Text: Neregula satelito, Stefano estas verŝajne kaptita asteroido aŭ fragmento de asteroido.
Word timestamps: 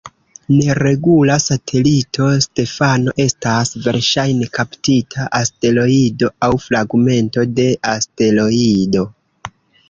Neregula 0.51 1.33
satelito, 1.47 2.29
Stefano 2.45 3.13
estas 3.25 3.73
verŝajne 3.83 4.47
kaptita 4.59 5.27
asteroido 5.41 6.31
aŭ 6.49 6.51
fragmento 6.65 7.45
de 7.61 7.69
asteroido. 7.93 9.07